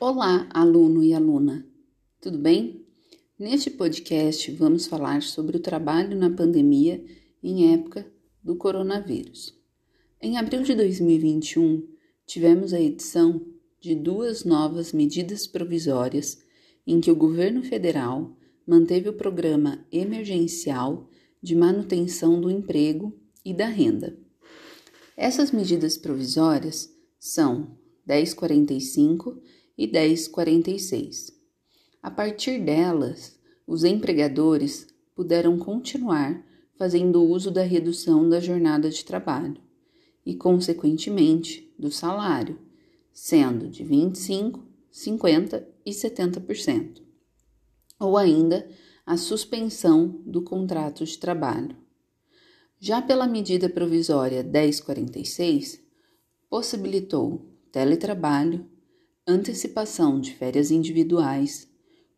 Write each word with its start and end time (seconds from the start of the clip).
Olá, 0.00 0.48
aluno 0.50 1.02
e 1.02 1.12
aluna, 1.12 1.66
tudo 2.20 2.38
bem? 2.38 2.86
Neste 3.36 3.68
podcast 3.68 4.48
vamos 4.52 4.86
falar 4.86 5.22
sobre 5.22 5.56
o 5.56 5.60
trabalho 5.60 6.16
na 6.16 6.30
pandemia 6.30 7.04
em 7.42 7.74
época 7.74 8.06
do 8.40 8.54
coronavírus. 8.54 9.58
Em 10.22 10.38
abril 10.38 10.62
de 10.62 10.76
2021, 10.76 11.84
tivemos 12.24 12.72
a 12.72 12.80
edição 12.80 13.44
de 13.80 13.96
duas 13.96 14.44
novas 14.44 14.92
medidas 14.92 15.48
provisórias 15.48 16.40
em 16.86 17.00
que 17.00 17.10
o 17.10 17.16
governo 17.16 17.64
federal 17.64 18.36
manteve 18.64 19.08
o 19.08 19.14
programa 19.14 19.84
emergencial 19.90 21.10
de 21.42 21.56
manutenção 21.56 22.40
do 22.40 22.48
emprego 22.48 23.12
e 23.44 23.52
da 23.52 23.66
renda. 23.66 24.16
Essas 25.16 25.50
medidas 25.50 25.96
provisórias 25.96 26.88
são 27.18 27.76
1045 28.06 29.42
e 29.78 29.86
1046. 29.86 31.32
A 32.02 32.10
partir 32.10 32.60
delas, 32.60 33.38
os 33.64 33.84
empregadores 33.84 34.88
puderam 35.14 35.56
continuar 35.56 36.44
fazendo 36.76 37.22
uso 37.22 37.50
da 37.50 37.62
redução 37.62 38.28
da 38.28 38.40
jornada 38.40 38.90
de 38.90 39.04
trabalho 39.04 39.60
e, 40.26 40.34
consequentemente, 40.34 41.72
do 41.78 41.90
salário, 41.90 42.58
sendo 43.12 43.68
de 43.68 43.84
25, 43.84 44.62
50 44.90 45.68
e 45.86 45.90
70%, 45.90 47.02
ou 47.98 48.16
ainda 48.16 48.68
a 49.06 49.16
suspensão 49.16 50.22
do 50.26 50.42
contrato 50.42 51.04
de 51.04 51.18
trabalho. 51.18 51.76
Já 52.78 53.02
pela 53.02 53.26
medida 53.26 53.68
provisória 53.68 54.42
1046, 54.42 55.80
possibilitou 56.48 57.44
teletrabalho, 57.72 58.66
antecipação 59.30 60.18
de 60.18 60.32
férias 60.32 60.70
individuais, 60.70 61.68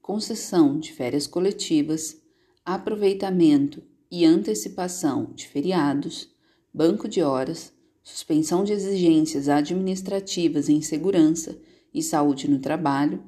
concessão 0.00 0.78
de 0.78 0.92
férias 0.92 1.26
coletivas, 1.26 2.22
aproveitamento 2.64 3.82
e 4.08 4.24
antecipação 4.24 5.32
de 5.34 5.48
feriados, 5.48 6.30
banco 6.72 7.08
de 7.08 7.20
horas, 7.20 7.72
suspensão 8.00 8.62
de 8.62 8.72
exigências 8.72 9.48
administrativas 9.48 10.68
em 10.68 10.80
segurança 10.80 11.60
e 11.92 12.00
saúde 12.00 12.48
no 12.48 12.60
trabalho, 12.60 13.20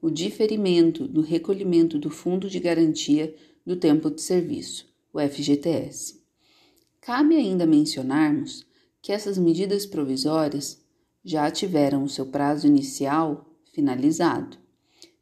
o 0.00 0.10
diferimento 0.10 1.06
do 1.06 1.20
recolhimento 1.20 1.98
do 1.98 2.08
Fundo 2.08 2.48
de 2.48 2.58
Garantia 2.58 3.34
do 3.66 3.76
Tempo 3.76 4.10
de 4.10 4.22
Serviço, 4.22 4.86
o 5.12 5.20
FGTS. 5.20 6.22
Cabe 7.02 7.36
ainda 7.36 7.66
mencionarmos 7.66 8.64
que 9.02 9.12
essas 9.12 9.36
medidas 9.36 9.84
provisórias 9.84 10.85
já 11.26 11.50
tiveram 11.50 12.04
o 12.04 12.08
seu 12.08 12.26
prazo 12.26 12.68
inicial 12.68 13.44
finalizado 13.72 14.56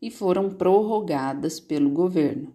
e 0.02 0.11
foram 0.11 0.50
prorrogadas 0.50 1.58
pelo 1.58 1.88
governo. 1.88 2.55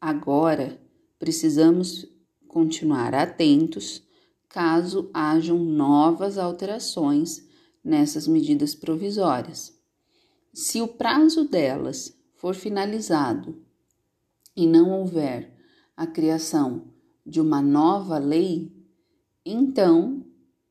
Agora, 0.00 0.80
precisamos 1.18 2.06
continuar 2.46 3.12
atentos 3.12 4.06
caso 4.48 5.10
hajam 5.12 5.58
novas 5.58 6.38
alterações 6.38 7.44
nessas 7.82 8.28
medidas 8.28 8.72
provisórias. 8.72 9.76
Se 10.54 10.80
o 10.80 10.86
prazo 10.86 11.48
delas 11.48 12.16
for 12.36 12.54
finalizado 12.54 13.60
e 14.54 14.64
não 14.64 14.92
houver 14.92 15.52
a 15.96 16.06
criação 16.06 16.84
de 17.26 17.40
uma 17.40 17.60
nova 17.60 18.16
lei, 18.16 18.72
então 19.44 20.24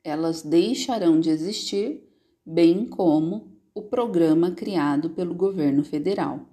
elas 0.04 0.42
deixarão 0.42 1.20
de 1.20 1.30
existir, 1.30 2.04
bem 2.46 2.86
como 2.86 3.58
o 3.74 3.84
programa 3.84 4.52
criado 4.52 5.12
pelo 5.12 5.34
governo 5.34 5.84
federal. 5.84 6.48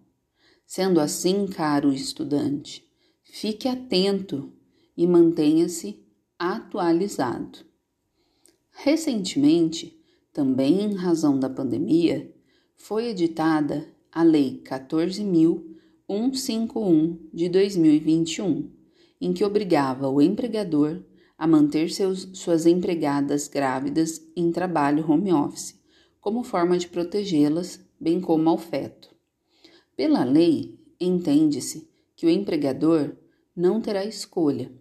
Sendo 0.66 1.00
assim, 1.00 1.47
caro 1.47 1.92
estudante, 1.92 2.84
fique 3.22 3.69
atento 3.69 4.53
e 4.97 5.06
mantenha-se 5.06 6.04
atualizado. 6.38 7.59
Recentemente, 8.70 10.03
também 10.32 10.82
em 10.82 10.94
razão 10.94 11.38
da 11.38 11.49
pandemia, 11.49 12.34
foi 12.76 13.06
editada 13.06 13.88
a 14.12 14.22
Lei 14.22 14.62
14.151 14.65 17.19
de 17.32 17.49
2021, 17.49 18.70
em 19.20 19.32
que 19.32 19.44
obrigava 19.44 20.09
o 20.09 20.20
empregador 20.20 21.03
a 21.38 21.47
manter 21.47 21.91
seus, 21.91 22.28
suas 22.32 22.66
empregadas 22.66 23.48
grávidas 23.48 24.22
em 24.34 24.50
trabalho 24.50 25.08
home 25.10 25.32
office, 25.32 25.78
como 26.20 26.42
forma 26.42 26.78
de 26.78 26.88
protegê-las, 26.88 27.80
bem 28.00 28.20
como 28.20 28.48
ao 28.48 28.58
feto. 28.58 29.14
Pela 29.96 30.25
lei, 30.25 30.78
entende-se 31.00 31.88
que 32.14 32.26
o 32.26 32.30
empregador 32.30 33.16
não 33.54 33.80
terá 33.80 34.04
escolha. 34.04 34.72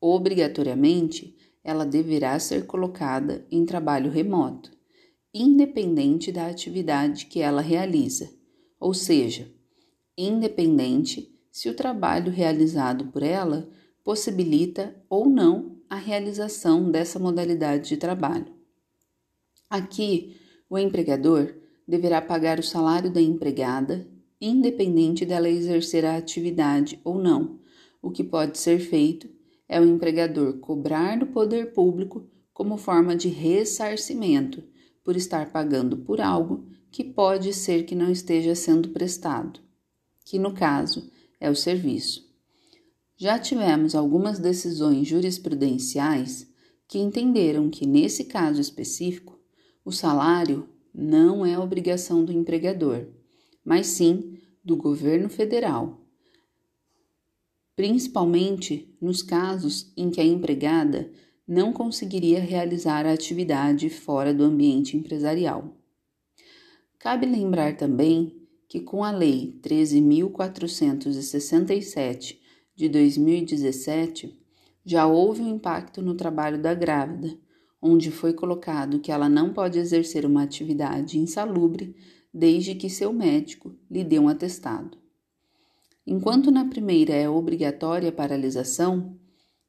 Obrigatoriamente, 0.00 1.36
ela 1.62 1.84
deverá 1.84 2.38
ser 2.38 2.66
colocada 2.66 3.46
em 3.50 3.64
trabalho 3.64 4.10
remoto, 4.10 4.70
independente 5.34 6.30
da 6.30 6.46
atividade 6.46 7.26
que 7.26 7.40
ela 7.40 7.60
realiza, 7.60 8.32
ou 8.78 8.94
seja, 8.94 9.52
independente 10.16 11.36
se 11.50 11.68
o 11.68 11.74
trabalho 11.74 12.30
realizado 12.30 13.06
por 13.08 13.22
ela 13.22 13.68
possibilita 14.04 14.96
ou 15.08 15.28
não 15.28 15.75
a 15.88 15.96
realização 15.96 16.90
dessa 16.90 17.18
modalidade 17.18 17.88
de 17.88 17.96
trabalho. 17.96 18.46
Aqui, 19.68 20.36
o 20.68 20.78
empregador 20.78 21.54
deverá 21.86 22.20
pagar 22.20 22.58
o 22.58 22.62
salário 22.62 23.10
da 23.10 23.20
empregada, 23.20 24.06
independente 24.40 25.24
dela 25.24 25.48
exercer 25.48 26.04
a 26.04 26.16
atividade 26.16 27.00
ou 27.04 27.18
não. 27.18 27.60
O 28.02 28.10
que 28.10 28.24
pode 28.24 28.58
ser 28.58 28.78
feito 28.78 29.28
é 29.68 29.80
o 29.80 29.84
empregador 29.84 30.58
cobrar 30.58 31.18
do 31.18 31.26
poder 31.26 31.72
público 31.72 32.28
como 32.52 32.76
forma 32.76 33.14
de 33.14 33.28
ressarcimento 33.28 34.62
por 35.04 35.16
estar 35.16 35.50
pagando 35.52 35.98
por 35.98 36.20
algo 36.20 36.66
que 36.90 37.04
pode 37.04 37.52
ser 37.52 37.84
que 37.84 37.94
não 37.94 38.10
esteja 38.10 38.54
sendo 38.54 38.88
prestado, 38.88 39.60
que 40.24 40.38
no 40.38 40.52
caso 40.54 41.10
é 41.38 41.50
o 41.50 41.54
serviço. 41.54 42.25
Já 43.18 43.38
tivemos 43.38 43.94
algumas 43.94 44.38
decisões 44.38 45.08
jurisprudenciais 45.08 46.46
que 46.86 46.98
entenderam 46.98 47.70
que, 47.70 47.86
nesse 47.86 48.24
caso 48.24 48.60
específico, 48.60 49.40
o 49.82 49.90
salário 49.90 50.68
não 50.94 51.46
é 51.46 51.58
obrigação 51.58 52.22
do 52.22 52.32
empregador, 52.32 53.06
mas 53.64 53.86
sim 53.86 54.36
do 54.62 54.76
governo 54.76 55.30
federal, 55.30 56.06
principalmente 57.74 58.94
nos 59.00 59.22
casos 59.22 59.90
em 59.96 60.10
que 60.10 60.20
a 60.20 60.24
empregada 60.24 61.10
não 61.48 61.72
conseguiria 61.72 62.40
realizar 62.40 63.06
a 63.06 63.12
atividade 63.12 63.88
fora 63.88 64.34
do 64.34 64.44
ambiente 64.44 64.94
empresarial. 64.94 65.74
Cabe 66.98 67.24
lembrar 67.24 67.76
também 67.76 68.46
que, 68.68 68.80
com 68.80 69.04
a 69.04 69.10
Lei 69.10 69.58
13.467 69.62 72.44
de 72.76 72.90
2017, 72.90 74.38
já 74.84 75.06
houve 75.06 75.40
um 75.40 75.48
impacto 75.48 76.02
no 76.02 76.14
trabalho 76.14 76.60
da 76.60 76.74
grávida, 76.74 77.36
onde 77.80 78.10
foi 78.10 78.34
colocado 78.34 79.00
que 79.00 79.10
ela 79.10 79.30
não 79.30 79.52
pode 79.52 79.78
exercer 79.78 80.26
uma 80.26 80.42
atividade 80.42 81.18
insalubre 81.18 81.96
desde 82.32 82.74
que 82.74 82.90
seu 82.90 83.14
médico 83.14 83.74
lhe 83.90 84.04
dê 84.04 84.18
um 84.18 84.28
atestado. 84.28 84.98
Enquanto 86.06 86.50
na 86.50 86.66
primeira 86.66 87.14
é 87.14 87.26
obrigatória 87.28 88.10
a 88.10 88.12
paralisação, 88.12 89.18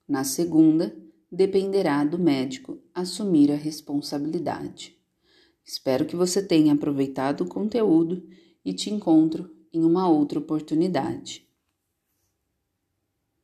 na 0.08 0.26
segunda 0.26 0.96
dependerá 1.32 2.04
do 2.04 2.20
médico 2.20 2.78
assumir 2.94 3.52
a 3.52 3.56
responsabilidade. 3.56 4.98
Espero 5.64 6.06
que 6.06 6.16
você 6.16 6.42
tenha 6.44 6.74
aproveitado 6.74 7.42
o 7.42 7.48
conteúdo 7.48 8.28
e 8.66 8.74
te 8.74 8.90
encontro 8.90 9.50
em 9.74 9.84
uma 9.84 10.10
outra 10.10 10.40
oportunidade. 10.40 11.47